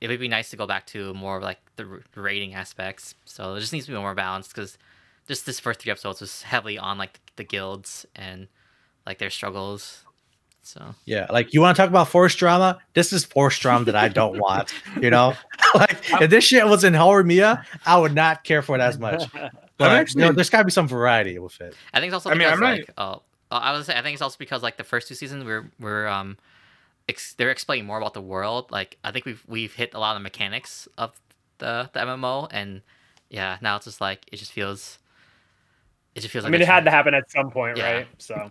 it 0.00 0.08
would 0.08 0.20
be 0.20 0.28
nice 0.28 0.50
to 0.50 0.56
go 0.56 0.66
back 0.66 0.86
to 0.86 1.14
more 1.14 1.38
of 1.38 1.42
like 1.42 1.58
the 1.76 2.02
raiding 2.14 2.54
aspects. 2.54 3.14
So 3.24 3.54
it 3.54 3.60
just 3.60 3.72
needs 3.72 3.86
to 3.86 3.92
be 3.92 3.98
more 3.98 4.14
balanced 4.14 4.54
because 4.54 4.76
just 5.26 5.46
this 5.46 5.60
first 5.60 5.80
three 5.80 5.90
episodes 5.90 6.20
was 6.20 6.42
heavily 6.42 6.78
on 6.78 6.98
like 6.98 7.20
the 7.36 7.44
guilds 7.44 8.06
and 8.14 8.48
like 9.06 9.18
their 9.18 9.30
struggles 9.30 10.04
so 10.66 10.94
Yeah, 11.04 11.26
like 11.30 11.52
you 11.54 11.60
want 11.60 11.76
to 11.76 11.82
talk 11.82 11.88
about 11.90 12.08
forced 12.08 12.38
drama? 12.38 12.78
This 12.94 13.12
is 13.12 13.24
forced 13.24 13.60
drama 13.62 13.84
that 13.86 13.96
I 13.96 14.08
don't 14.08 14.38
want. 14.38 14.72
You 15.00 15.10
know, 15.10 15.34
like 15.74 15.98
if 16.20 16.30
this 16.30 16.44
shit 16.44 16.66
was 16.66 16.84
in 16.84 16.92
Horimiya, 16.92 17.64
I 17.86 17.98
would 17.98 18.14
not 18.14 18.44
care 18.44 18.62
for 18.62 18.74
it 18.76 18.80
as 18.80 18.98
much. 18.98 19.24
But 19.78 19.90
actually- 19.92 20.22
you 20.22 20.28
know, 20.28 20.32
there's 20.34 20.48
got 20.48 20.58
to 20.60 20.64
be 20.64 20.70
some 20.70 20.88
variety 20.88 21.38
with 21.38 21.60
it. 21.60 21.76
I 21.92 22.00
think 22.00 22.08
it's 22.08 22.14
also 22.14 22.30
I 22.30 22.34
mean, 22.34 22.48
I'm 22.48 22.58
not- 22.60 22.78
like 22.78 22.90
oh, 22.96 23.20
oh, 23.50 23.56
I 23.56 23.72
was 23.72 23.84
say 23.86 23.94
I 23.96 24.00
think 24.00 24.14
it's 24.14 24.22
also 24.22 24.36
because 24.38 24.62
like 24.62 24.78
the 24.78 24.84
first 24.84 25.06
two 25.06 25.14
seasons 25.14 25.44
we're 25.44 25.70
we're 25.78 26.06
um 26.06 26.38
ex- 27.10 27.34
they're 27.34 27.50
explaining 27.50 27.84
more 27.84 27.98
about 27.98 28.14
the 28.14 28.22
world. 28.22 28.70
Like 28.70 28.96
I 29.04 29.10
think 29.12 29.26
we've 29.26 29.42
we've 29.46 29.74
hit 29.74 29.92
a 29.92 29.98
lot 29.98 30.16
of 30.16 30.20
the 30.20 30.22
mechanics 30.22 30.88
of 30.96 31.12
the 31.58 31.90
the 31.92 32.00
MMO 32.00 32.48
and 32.50 32.80
yeah, 33.28 33.58
now 33.60 33.76
it's 33.76 33.84
just 33.84 34.00
like 34.00 34.24
it 34.32 34.36
just 34.36 34.52
feels 34.52 34.98
it 36.14 36.20
just 36.20 36.32
feels 36.32 36.44
I 36.44 36.48
like 36.48 36.52
mean, 36.52 36.62
it 36.62 36.68
had 36.68 36.86
to 36.86 36.90
happen 36.90 37.12
at 37.12 37.30
some 37.30 37.50
point, 37.50 37.76
Yeah. 37.76 37.92
right? 37.92 38.08
So 38.16 38.50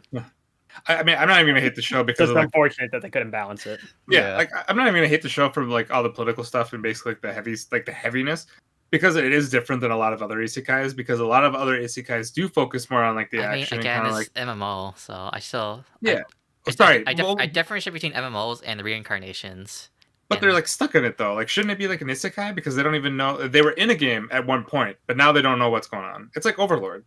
I, 0.87 0.97
I 0.97 1.03
mean 1.03 1.15
I'm 1.17 1.27
not 1.27 1.39
even 1.41 1.51
gonna 1.53 1.61
hate 1.61 1.75
the 1.75 1.81
show 1.81 2.03
because 2.03 2.19
just 2.27 2.29
of 2.31 2.35
like 2.35 2.45
unfortunate 2.45 2.91
that 2.91 3.01
they 3.01 3.09
couldn't 3.09 3.31
balance 3.31 3.65
it. 3.65 3.79
yeah, 4.09 4.29
Yeah. 4.31 4.37
like 4.37 4.53
I- 4.55 4.63
I'm 4.67 4.75
not 4.75 4.83
even 4.87 4.95
gonna 4.95 5.07
hate 5.07 5.21
the 5.21 5.29
show 5.29 5.49
for 5.49 5.63
like 5.65 5.91
all 5.91 6.03
the 6.03 6.09
political 6.09 6.43
stuff 6.43 6.73
and 6.73 6.81
basically 6.83 7.13
like 7.13 7.21
the 7.21 7.33
heavy 7.33 7.55
like 7.71 7.85
the 7.85 7.91
heaviness 7.91 8.47
because 8.91 9.15
it 9.15 9.31
is 9.31 9.49
different 9.49 9.81
than 9.81 9.91
a 9.91 9.97
lot 9.97 10.13
of 10.13 10.21
other 10.21 10.37
isekais 10.37 10.95
because 10.95 11.19
a 11.19 11.25
lot 11.25 11.43
of 11.43 11.55
other 11.55 11.79
isekais 11.79 12.33
do 12.33 12.47
focus 12.47 12.89
more 12.89 13.03
on 13.03 13.15
like 13.15 13.31
the 13.31 13.43
I 13.43 13.53
mean, 13.53 13.61
action 13.63 13.79
again, 13.79 13.97
and 14.01 14.09
kind 14.09 14.21
it's 14.21 14.29
of 14.29 14.35
like 14.35 14.57
MMO, 14.57 14.97
so 14.97 15.29
I 15.33 15.39
still 15.39 15.83
Yeah. 16.01 16.13
I, 16.13 16.21
Oh, 16.67 16.71
I, 16.71 16.71
sorry 16.71 17.03
I, 17.05 17.13
dif- 17.13 17.25
well, 17.25 17.35
I 17.39 17.45
differentiate 17.45 17.93
between 17.93 18.13
MMOs 18.13 18.61
and 18.65 18.79
the 18.79 18.83
reincarnations. 18.83 19.89
but 20.29 20.41
they're 20.41 20.51
like 20.53 20.67
stuck 20.67 20.95
in 20.95 21.05
it 21.05 21.15
though 21.17 21.35
like 21.35 21.47
shouldn't 21.47 21.71
it 21.71 21.77
be 21.77 21.87
like 21.87 22.01
an 22.01 22.07
isekai 22.07 22.55
because 22.55 22.75
they 22.75 22.81
don't 22.81 22.95
even 22.95 23.15
know 23.15 23.47
they 23.47 23.61
were 23.61 23.71
in 23.73 23.91
a 23.91 23.95
game 23.95 24.27
at 24.31 24.45
one 24.47 24.63
point 24.63 24.97
but 25.05 25.15
now 25.15 25.31
they 25.31 25.41
don't 25.43 25.59
know 25.59 25.69
what's 25.69 25.85
going 25.87 26.03
on 26.03 26.29
it's 26.35 26.43
like 26.45 26.57
Overlord 26.57 27.05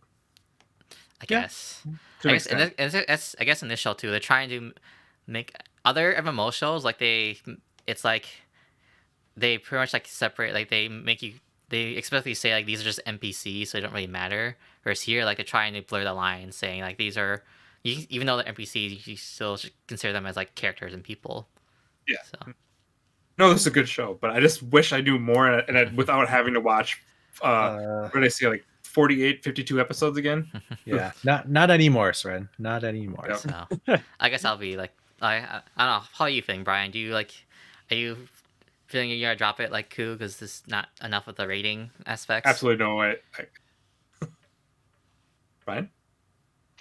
I 1.21 1.25
Yeah. 1.29 1.41
guess. 1.41 1.81
to 1.83 1.89
I 2.23 2.33
guess, 2.33 2.45
in 2.45 2.59
extent. 2.59 3.07
this, 3.07 3.35
I 3.39 3.43
guess 3.43 3.61
in 3.61 3.69
this 3.69 3.79
show 3.79 3.93
too, 3.93 4.11
they're 4.11 4.19
trying 4.19 4.49
to 4.49 4.73
make 5.27 5.55
other 5.85 6.13
MMO 6.13 6.51
shows 6.51 6.83
like 6.83 6.97
they, 6.97 7.37
it's 7.87 8.03
like 8.03 8.27
they 9.37 9.57
pretty 9.57 9.81
much 9.81 9.93
like 9.93 10.07
separate, 10.07 10.53
like 10.53 10.69
they 10.69 10.87
make 10.87 11.21
you, 11.21 11.33
they 11.69 11.91
explicitly 11.91 12.33
say 12.33 12.53
like 12.53 12.65
these 12.65 12.81
are 12.81 12.85
just 12.85 12.99
NPCs, 13.05 13.67
so 13.67 13.77
they 13.77 13.81
don't 13.81 13.93
really 13.93 14.07
matter. 14.07 14.57
Whereas 14.83 15.01
here, 15.01 15.25
like 15.25 15.37
they're 15.37 15.45
trying 15.45 15.73
to 15.73 15.81
blur 15.81 16.03
the 16.03 16.13
line, 16.13 16.51
saying 16.51 16.81
like 16.81 16.97
these 16.97 17.17
are, 17.17 17.43
you, 17.83 18.05
even 18.09 18.27
though 18.27 18.37
they're 18.37 18.53
NPCs, 18.53 19.07
you 19.07 19.15
still 19.15 19.57
should 19.57 19.71
consider 19.87 20.13
them 20.13 20.25
as 20.25 20.35
like 20.35 20.55
characters 20.55 20.93
and 20.93 21.03
people. 21.03 21.47
Yeah. 22.07 22.17
So 22.25 22.53
no 23.39 23.53
this 23.53 23.61
is 23.61 23.67
a 23.67 23.71
good 23.71 23.87
show 23.87 24.17
but 24.19 24.31
I 24.31 24.41
just 24.41 24.61
wish 24.61 24.91
I 24.91 24.99
knew 24.99 25.17
more 25.17 25.47
and, 25.47 25.67
and 25.69 25.77
I, 25.77 25.91
without 25.95 26.27
having 26.27 26.53
to 26.53 26.59
watch 26.59 27.01
uh 27.41 27.45
Uh, 27.45 28.01
what 28.09 28.19
did 28.19 28.25
I 28.25 28.27
say 28.27 28.47
like 28.47 28.65
48, 28.89 29.43
52 29.43 29.79
episodes 29.79 30.17
again. 30.17 30.51
Yeah, 30.85 31.11
not 31.23 31.49
not 31.49 31.69
anymore, 31.69 32.11
Sren. 32.11 32.49
Not 32.57 32.83
anymore. 32.83 33.25
Yep. 33.29 33.37
So 33.37 33.97
I 34.19 34.29
guess 34.29 34.43
I'll 34.43 34.57
be 34.57 34.75
like 34.75 34.91
I 35.21 35.35
I, 35.35 35.61
I 35.77 35.85
don't 35.85 36.01
know 36.01 36.07
how 36.13 36.25
are 36.25 36.29
you 36.29 36.41
feeling, 36.41 36.63
Brian? 36.63 36.89
Do 36.89 36.97
you 36.97 37.13
like 37.13 37.31
are 37.91 37.95
you 37.95 38.17
feeling 38.87 39.09
you're 39.11 39.19
gonna 39.19 39.35
drop 39.35 39.59
it 39.59 39.71
like 39.71 39.89
Coup 39.91 40.13
because 40.13 40.37
there's 40.37 40.63
not 40.67 40.87
enough 41.03 41.27
of 41.27 41.35
the 41.35 41.47
raiding 41.47 41.91
aspects? 42.05 42.49
Absolutely 42.49 42.83
no 42.83 42.95
way. 42.95 43.17
I... 43.37 44.27
Fine. 45.59 45.89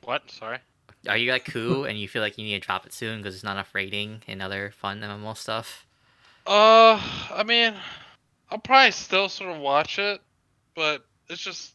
What? 0.05 0.31
Sorry. 0.31 0.59
Are 1.07 1.17
you 1.17 1.31
like 1.31 1.45
Coup 1.45 1.85
and 1.85 1.99
you 1.99 2.09
feel 2.09 2.23
like 2.23 2.39
you 2.39 2.45
need 2.45 2.61
to 2.61 2.67
drop 2.67 2.87
it 2.87 2.93
soon 2.93 3.19
because 3.19 3.35
there's 3.35 3.45
not 3.45 3.53
enough 3.53 3.75
raiding 3.75 4.23
and 4.27 4.41
other 4.41 4.71
fun 4.71 5.01
MMO 5.01 5.37
stuff? 5.37 5.87
Uh, 6.47 7.01
I 7.31 7.45
mean, 7.47 7.75
I'll 8.51 8.59
probably 8.59 8.91
still 8.93 9.29
sort 9.29 9.55
of 9.55 9.61
watch 9.61 9.99
it, 9.99 10.21
but 10.75 11.05
it's 11.29 11.43
just, 11.43 11.75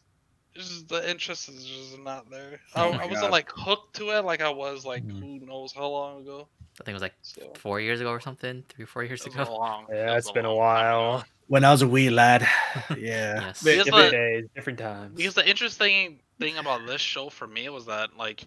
just 0.54 0.88
the 0.88 1.08
interest 1.10 1.48
is 1.48 1.64
just 1.64 1.98
not 2.00 2.30
there. 2.30 2.60
I, 2.74 2.84
Oh 2.86 2.92
my 2.92 3.02
I 3.02 3.06
wasn't 3.06 3.22
God. 3.22 3.30
like 3.32 3.50
hooked 3.54 3.96
to 3.96 4.10
it 4.10 4.24
like 4.24 4.40
I 4.40 4.50
was 4.50 4.84
like 4.84 5.04
Mhm. 5.04 5.18
who 5.40 5.46
knows 5.46 5.72
how 5.72 5.86
long 5.88 6.22
ago. 6.22 6.48
I 6.80 6.84
think 6.84 6.88
it 6.90 6.94
was 6.94 7.02
like 7.02 7.14
So 7.22 7.52
four 7.56 7.80
years 7.80 8.00
ago 8.00 8.10
or 8.10 8.20
something, 8.20 8.64
three 8.68 8.84
or 8.84 8.86
four 8.88 9.04
years 9.04 9.24
ago. 9.26 9.42
long. 9.44 9.86
Yeah, 9.90 10.14
was 10.14 10.24
it's 10.24 10.32
been 10.32 10.44
a 10.44 10.52
long 10.52 10.74
time 10.74 10.92
while. 10.96 11.24
When 11.46 11.62
I 11.64 11.70
was 11.70 11.82
a 11.82 11.88
wee 11.88 12.08
lad, 12.10 12.42
yeah. 12.90 13.40
Yes. 13.40 13.64
Wait, 13.64 13.84
Different 13.84 14.10
the- 14.10 14.16
days, 14.16 14.44
different 14.54 14.78
times. 14.78 15.14
Because 15.16 15.34
the 15.34 15.48
interesting 15.48 16.20
thing 16.40 16.56
about 16.58 16.86
this 16.86 17.00
show 17.00 17.28
for 17.30 17.46
me 17.46 17.68
was 17.68 17.86
that 17.86 18.16
like 18.16 18.44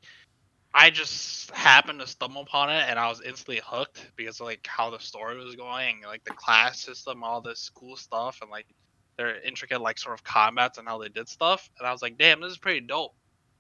I 0.74 0.90
just 0.90 1.50
happened 1.52 2.00
to 2.02 2.08
stumble 2.08 2.42
upon 2.42 2.70
it 2.70 2.84
and 2.90 3.00
I 3.00 3.08
was 3.08 3.22
instantly 3.22 3.62
hooked 3.64 4.12
because 4.16 4.40
of 4.40 4.46
like 4.48 4.66
how 4.68 4.90
the 4.90 5.00
story 5.00 5.38
was 5.38 5.56
going, 5.56 6.02
like 6.06 6.24
the 6.26 6.34
class 6.34 6.80
system, 6.82 7.24
all 7.24 7.42
this 7.42 7.70
cool 7.70 7.96
stuff, 7.96 8.40
and 8.42 8.52
like 8.52 8.66
their 9.18 9.40
intricate 9.42 9.82
like 9.82 9.98
sort 9.98 10.14
of 10.14 10.24
combats 10.24 10.78
and 10.78 10.88
how 10.88 10.98
they 10.98 11.10
did 11.10 11.28
stuff. 11.28 11.70
And 11.80 11.88
I 11.88 11.92
was 11.92 12.02
like, 12.02 12.18
damn, 12.18 12.42
this 12.42 12.52
is 12.52 12.58
pretty 12.58 12.82
dope. 12.82 13.14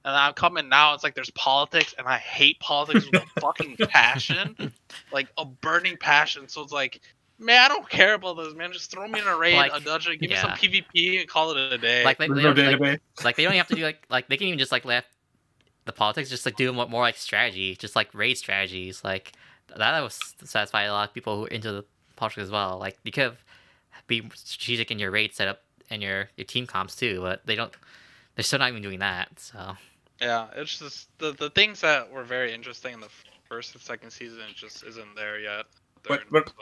And 0.05 0.15
I'm 0.15 0.33
coming 0.33 0.69
now, 0.69 0.93
it's 0.93 1.03
like 1.03 1.15
there's 1.15 1.31
politics, 1.31 1.93
and 1.97 2.07
I 2.07 2.17
hate 2.17 2.59
politics 2.59 3.05
with 3.11 3.21
a 3.21 3.25
fucking 3.41 3.75
passion, 3.89 4.71
like 5.11 5.27
a 5.37 5.43
burning 5.43 5.97
passion. 5.97 6.47
So 6.47 6.61
it's 6.61 6.71
like, 6.71 7.01
man, 7.39 7.65
I 7.65 7.67
don't 7.67 7.89
care 7.89 8.13
about 8.13 8.37
this, 8.37 8.53
man. 8.53 8.71
Just 8.71 8.89
throw 8.89 9.07
me 9.07 9.19
in 9.19 9.27
a 9.27 9.37
raid, 9.37 9.55
Like, 9.55 9.73
a 9.73 9.81
dungeon, 9.81 10.17
give 10.19 10.29
me 10.29 10.37
some 10.37 10.51
PvP, 10.51 11.19
and 11.19 11.27
call 11.27 11.51
it 11.51 11.73
a 11.73 11.77
day. 11.77 12.05
Like, 12.05 12.19
like, 12.19 12.29
they 12.29 12.41
no 12.41 12.53
don't, 12.53 12.57
like, 12.57 12.79
database. 12.79 13.25
like 13.25 13.35
they 13.35 13.43
don't 13.43 13.53
have 13.53 13.67
to 13.67 13.75
do 13.75 13.83
like 13.83 14.05
like 14.09 14.29
they 14.29 14.37
can 14.37 14.47
even 14.47 14.59
just 14.59 14.71
like 14.71 14.85
let 14.85 15.05
the 15.85 15.91
politics 15.91 16.29
just 16.29 16.45
like 16.45 16.55
do 16.55 16.71
more, 16.71 16.87
more 16.87 17.01
like 17.01 17.17
strategy, 17.17 17.75
just 17.75 17.95
like 17.95 18.13
raid 18.13 18.37
strategies. 18.37 19.03
Like 19.03 19.33
that 19.75 20.01
was 20.01 20.19
satisfy 20.43 20.83
a 20.83 20.93
lot 20.93 21.09
of 21.09 21.13
people 21.13 21.37
who 21.37 21.45
are 21.45 21.49
into 21.49 21.71
the 21.71 21.85
politics 22.15 22.43
as 22.43 22.51
well. 22.51 22.77
Like 22.77 22.97
you 23.03 23.11
could 23.11 23.35
be 24.07 24.29
strategic 24.35 24.91
in 24.91 24.99
your 24.99 25.11
raid 25.11 25.33
setup 25.33 25.61
and 25.89 26.01
your 26.01 26.29
your 26.37 26.45
team 26.45 26.65
comps 26.67 26.95
too, 26.95 27.21
but 27.21 27.45
they 27.45 27.55
don't. 27.55 27.73
They're 28.35 28.43
still 28.43 28.59
not 28.59 28.69
even 28.69 28.81
doing 28.81 28.99
that. 28.99 29.39
So 29.39 29.75
Yeah, 30.21 30.47
it's 30.55 30.79
just 30.79 31.09
the 31.19 31.31
the 31.33 31.49
things 31.49 31.81
that 31.81 32.11
were 32.11 32.23
very 32.23 32.53
interesting 32.53 32.93
in 32.93 32.99
the 33.01 33.09
first 33.47 33.73
and 33.73 33.81
second 33.81 34.11
season 34.11 34.39
just 34.55 34.83
isn't 34.83 35.15
there 35.15 35.39
yet. 35.39 35.65
But- 36.03 36.23
but- 36.31 36.49
so. 36.49 36.53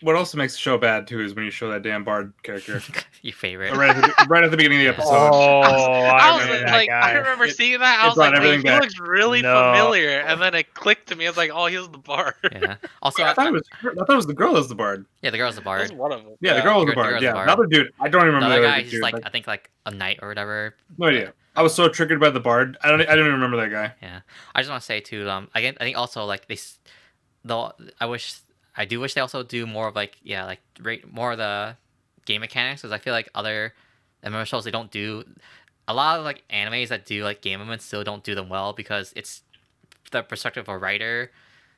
What 0.00 0.14
also 0.14 0.38
makes 0.38 0.52
the 0.52 0.60
show 0.60 0.78
bad 0.78 1.06
too 1.06 1.20
is 1.20 1.34
when 1.34 1.44
you 1.44 1.50
show 1.50 1.68
that 1.70 1.82
damn 1.82 2.04
Bard 2.04 2.32
character 2.42 2.80
your 3.22 3.32
favorite. 3.32 3.74
right 3.74 3.96
at 3.96 4.02
the, 4.02 4.26
right 4.28 4.44
at 4.44 4.50
the 4.50 4.56
beginning 4.56 4.78
of 4.86 4.96
the 4.96 5.02
episode. 5.02 5.12
Oh, 5.12 5.60
I 5.62 6.08
I 6.30 6.36
was 6.36 6.44
remember 6.46 6.66
like. 6.70 6.90
I 6.90 7.12
remember 7.14 7.44
It- 7.46 7.56
seeing 7.56 7.80
that. 7.80 8.00
I 8.04 8.06
was 8.08 8.16
like, 8.16 8.34
wait, 8.38 8.58
he 8.58 8.62
back. 8.62 8.80
looks 8.82 8.98
really 9.00 9.42
No. 9.42 9.72
familiar, 9.74 10.20
and 10.20 10.40
then 10.40 10.54
it 10.54 10.72
clicked 10.74 11.08
to 11.08 11.16
me. 11.16 11.26
It's 11.26 11.36
like, 11.36 11.50
oh, 11.52 11.66
he's 11.66 11.88
the 11.88 11.98
bard. 11.98 12.34
Yeah. 12.52 12.76
Also, 13.02 13.22
I 13.22 13.30
I, 13.30 13.34
thought 13.34 13.46
it 13.48 13.52
was 13.52 13.62
I 13.82 13.94
thought 13.94 14.10
it 14.10 14.16
was 14.16 14.26
the 14.26 14.34
girl 14.34 14.52
that 14.52 14.58
was 14.58 14.68
the 14.68 14.74
Bard. 14.74 15.06
yeah, 15.22 15.30
the 15.30 15.38
girl's 15.38 15.54
a 15.54 15.60
That's 15.60 15.64
bard. 15.64 15.92
one 15.92 16.12
of 16.12 16.24
them. 16.24 16.34
Yeah, 16.40 16.54
the 16.54 16.62
girl 16.62 16.78
was 16.80 16.86
the 16.86 16.90
the 16.92 16.94
girl- 16.94 17.04
the 17.04 17.10
Bard. 17.10 17.10
girl's 17.10 17.22
Yeah, 17.22 17.30
the 17.30 17.34
bard. 17.34 17.48
another 17.48 17.66
dude. 17.66 17.92
I 18.00 18.08
don't 18.08 18.24
remember 18.24 18.46
other 18.46 18.60
the 18.60 18.66
guy 18.66 18.72
other 18.78 18.84
is 18.84 18.90
dude. 18.90 19.02
like 19.02 19.14
like, 19.14 19.26
I 19.26 19.30
think 19.30 19.46
like 19.46 19.70
a 19.86 19.90
knight 19.90 20.18
or 20.22 20.28
whatever. 20.28 20.74
no 20.98 21.06
idea. 21.08 21.32
I 21.56 21.62
was 21.62 21.74
so 21.74 21.88
triggered 21.88 22.20
by 22.20 22.30
the 22.30 22.38
Bard. 22.40 22.76
I 22.82 22.88
don't. 22.88 23.00
I 23.00 23.04
don't 23.16 23.20
even 23.20 23.32
remember 23.32 23.56
that 23.56 23.70
guy. 23.70 23.94
Yeah, 24.02 24.20
I 24.54 24.60
just 24.60 24.70
want 24.70 24.80
to 24.82 24.86
say 24.86 25.00
too. 25.00 25.28
Um, 25.28 25.48
again, 25.54 25.76
I 25.80 25.84
think 25.84 25.96
also 25.96 26.24
like 26.24 26.46
they, 26.46 26.54
s- 26.54 26.78
though 27.44 27.72
I 28.00 28.06
wish 28.06 28.34
I 28.78 28.84
do 28.84 29.00
wish 29.00 29.14
they 29.14 29.20
also 29.20 29.42
do 29.42 29.66
more 29.66 29.88
of 29.88 29.96
like 29.96 30.16
yeah 30.22 30.44
like 30.44 30.60
rate 30.80 31.12
more 31.12 31.32
of 31.32 31.38
the 31.38 31.76
game 32.24 32.40
mechanics 32.40 32.80
because 32.80 32.92
I 32.92 32.98
feel 32.98 33.12
like 33.12 33.28
other 33.34 33.74
MMO 34.24 34.46
shows 34.46 34.64
they 34.64 34.70
don't 34.70 34.90
do 34.90 35.24
a 35.88 35.94
lot 35.94 36.18
of 36.18 36.24
like 36.24 36.44
animes 36.48 36.88
that 36.88 37.04
do 37.04 37.24
like 37.24 37.40
game 37.40 37.60
elements 37.60 37.84
still 37.84 38.04
don't 38.04 38.22
do 38.22 38.34
them 38.34 38.48
well 38.48 38.72
because 38.72 39.12
it's 39.16 39.42
the 40.12 40.22
perspective 40.22 40.68
of 40.68 40.68
a 40.68 40.78
writer, 40.78 41.30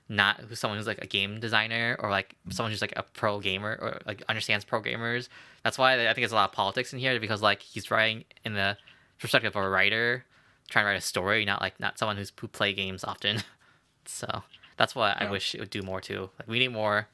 not 0.08 0.40
someone 0.54 0.78
who's 0.78 0.86
like 0.86 1.02
a 1.02 1.06
game 1.06 1.40
designer 1.40 1.96
or 2.00 2.10
like 2.10 2.34
someone 2.50 2.70
who's 2.70 2.82
like 2.82 2.92
a 2.96 3.02
pro 3.02 3.40
gamer 3.40 3.78
or 3.80 4.00
like 4.06 4.22
understands 4.28 4.64
pro 4.64 4.82
gamers. 4.82 5.28
That's 5.64 5.78
why 5.78 5.94
I 5.94 6.04
think 6.06 6.16
there's 6.16 6.32
a 6.32 6.36
lot 6.36 6.50
of 6.50 6.54
politics 6.54 6.92
in 6.92 6.98
here 6.98 7.18
because 7.18 7.40
like 7.40 7.62
he's 7.62 7.90
writing 7.90 8.24
in 8.44 8.54
the 8.54 8.76
perspective 9.18 9.56
of 9.56 9.62
a 9.62 9.68
writer 9.68 10.24
trying 10.68 10.84
to 10.84 10.88
write 10.88 10.98
a 10.98 11.00
story, 11.00 11.44
not 11.44 11.60
like 11.60 11.78
not 11.78 11.98
someone 11.98 12.16
who's 12.16 12.32
who 12.38 12.48
play 12.48 12.72
games 12.72 13.04
often. 13.04 13.42
so 14.06 14.42
that's 14.80 14.94
what 14.94 15.20
I 15.20 15.30
wish 15.30 15.54
it 15.54 15.60
would 15.60 15.68
do 15.68 15.82
more 15.82 16.00
too. 16.00 16.30
Like 16.38 16.48
we 16.48 16.58
need 16.58 16.68
more 16.72 17.06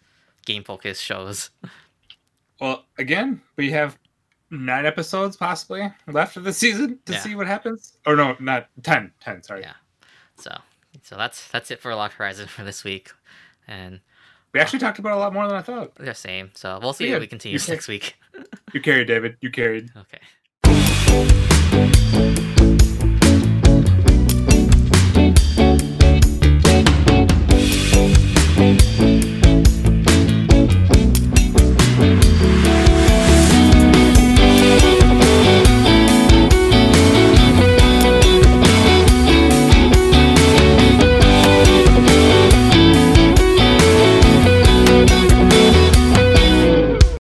game 0.46 0.62
focused 0.64 1.02
shows. 1.02 1.50
Well, 2.58 2.86
again, 2.96 3.42
we 3.56 3.70
have 3.72 3.98
nine 4.50 4.86
episodes 4.86 5.36
possibly 5.36 5.92
left 6.06 6.38
of 6.38 6.44
the 6.44 6.54
season 6.54 6.98
to 7.04 7.12
Yeah. 7.12 7.18
see 7.18 7.34
what 7.34 7.46
happens. 7.46 7.98
Or 8.06 8.16
no, 8.16 8.34
not 8.40 8.68
10. 8.82 9.12
10, 9.20 9.42
sorry. 9.42 9.60
Yeah. 9.60 9.74
So 10.38 10.56
so 11.02 11.16
that's 11.16 11.48
that's 11.48 11.70
it 11.70 11.82
for 11.82 11.94
Log 11.94 12.12
Horizon 12.12 12.46
for 12.56 12.64
this 12.64 12.82
week, 12.82 13.10
and 13.68 14.00
We 14.54 14.60
actually 14.60 14.78
talked 14.78 14.98
about 14.98 15.18
a 15.18 15.20
lot 15.20 15.34
more 15.34 15.46
than 15.46 15.56
I 15.56 15.60
thought. 15.60 15.96
the 15.96 16.14
same. 16.14 16.50
So 16.54 16.78
we'll 16.80 16.94
see 16.94 17.08
Yeah, 17.10 17.16
if 17.16 17.20
we 17.20 17.26
continue 17.26 17.58
next 17.68 17.88
week. 17.88 18.16
You 18.72 18.80
carried, 18.80 19.06
David. 19.08 19.36
You 19.42 19.50
carried. 19.50 19.90
okay. 19.94 20.20